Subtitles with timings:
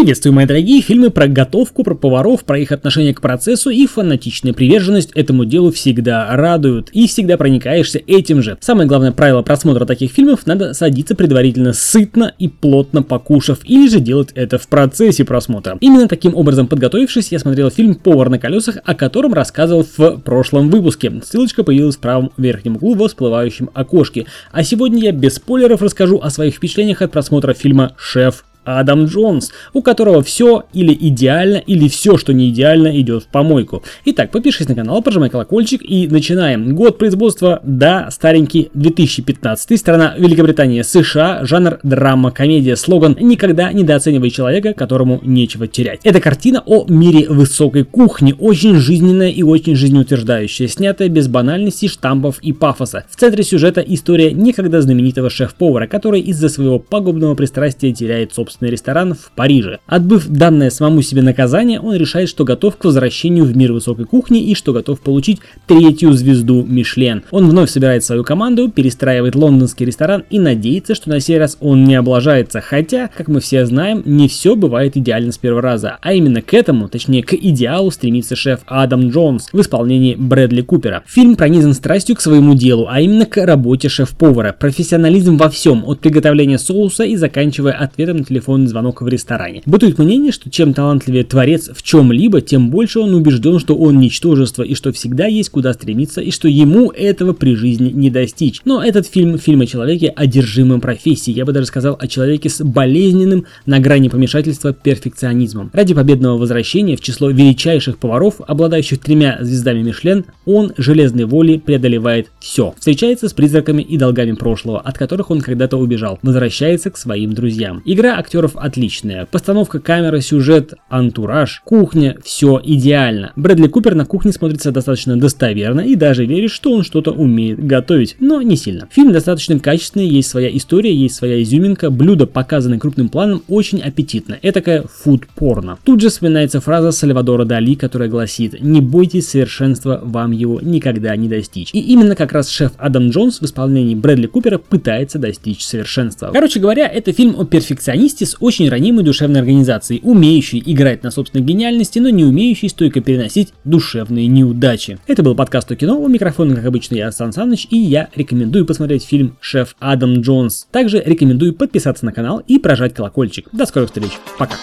[0.00, 4.54] Приветствую, мои дорогие, фильмы про готовку, про поваров, про их отношение к процессу и фанатичная
[4.54, 6.88] приверженность этому делу всегда радуют.
[6.94, 8.56] И всегда проникаешься этим же.
[8.62, 14.00] Самое главное правило просмотра таких фильмов– надо садиться предварительно сытно и плотно покушав, или же
[14.00, 15.76] делать это в процессе просмотра.
[15.82, 20.70] Именно таким образом подготовившись, я смотрел фильм «Повар на колесах», о котором рассказывал в прошлом
[20.70, 21.12] выпуске.
[21.22, 24.24] Ссылочка появилась в правом верхнем углу в всплывающем окошке.
[24.50, 29.50] А сегодня я без спойлеров расскажу о своих впечатлениях от просмотра фильма «Шеф Адам Джонс,
[29.72, 33.82] у которого все или идеально, или все, что не идеально, идет в помойку.
[34.04, 36.74] Итак, подпишись на канал, прожимай колокольчик и начинаем.
[36.74, 44.74] Год производства, да, старенький 2015, страна Великобритания, США, жанр драма, комедия, слоган «Никогда недооценивай человека,
[44.74, 46.00] которому нечего терять».
[46.04, 52.38] Это картина о мире высокой кухни, очень жизненная и очень жизнеутверждающая, снятая без банальностей, штампов
[52.40, 53.04] и пафоса.
[53.08, 58.70] В центре сюжета история некогда знаменитого шеф-повара, который из-за своего пагубного пристрастия теряет собственность собственный
[58.70, 59.78] ресторан в Париже.
[59.86, 64.42] Отбыв данное самому себе наказание, он решает, что готов к возвращению в мир высокой кухни
[64.42, 67.22] и что готов получить третью звезду Мишлен.
[67.30, 71.84] Он вновь собирает свою команду, перестраивает лондонский ресторан и надеется, что на сей раз он
[71.84, 72.60] не облажается.
[72.60, 75.98] Хотя, как мы все знаем, не все бывает идеально с первого раза.
[76.02, 81.04] А именно к этому, точнее к идеалу стремится шеф Адам Джонс в исполнении Брэдли Купера.
[81.06, 84.52] Фильм пронизан страстью к своему делу, а именно к работе шеф-повара.
[84.58, 89.62] Профессионализм во всем, от приготовления соуса и заканчивая ответом на телефон телефонный звонок в ресторане.
[89.66, 94.62] Бытует мнение, что чем талантливее творец в чем-либо, тем больше он убежден, что он ничтожество
[94.62, 98.60] и что всегда есть куда стремиться и что ему этого при жизни не достичь.
[98.64, 101.36] Но этот фильм– фильм о человеке, одержимом профессией.
[101.36, 105.70] Я бы даже сказал о человеке с болезненным на грани помешательства перфекционизмом.
[105.72, 112.30] Ради победного возвращения в число величайших поваров, обладающих тремя звездами Мишлен, он железной волей преодолевает
[112.40, 112.74] все.
[112.78, 116.18] Встречается с призраками и долгами прошлого, от которых он когда-то убежал.
[116.22, 117.82] Возвращается к своим друзьям.
[117.84, 119.26] Игра актеров отличная.
[119.26, 123.32] Постановка камеры, сюжет, антураж, кухня, все идеально.
[123.34, 128.14] Брэдли Купер на кухне смотрится достаточно достоверно и даже веришь, что он что-то умеет готовить,
[128.20, 128.86] но не сильно.
[128.92, 134.38] Фильм достаточно качественный, есть своя история, есть своя изюминка, блюда показаны крупным планом, очень аппетитно.
[134.40, 135.78] Этакое фуд-порно.
[135.84, 141.26] Тут же вспоминается фраза Сальвадора Дали, которая гласит «Не бойтесь совершенства, вам его никогда не
[141.28, 141.70] достичь».
[141.72, 146.30] И именно как раз шеф Адам Джонс в исполнении Брэдли Купера пытается достичь совершенства.
[146.32, 151.10] Короче говоря, это фильм о перфекционисте, вместе с очень ранимой душевной организацией, умеющей играть на
[151.10, 154.98] собственной гениальности, но не умеющей стойко переносить душевные неудачи.
[155.06, 158.66] Это был подкаст о кино, у микрофона, как обычно, я Сан Саныч, и я рекомендую
[158.66, 160.66] посмотреть фильм «Шеф Адам Джонс».
[160.70, 163.48] Также рекомендую подписаться на канал и прожать колокольчик.
[163.52, 164.56] До скорых встреч, пока!